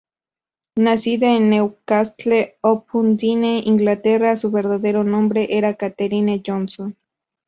[0.77, 6.97] Nacida en Newcastle upon Tyne, Inglaterra, su verdadero nombre era Katherine Johnson.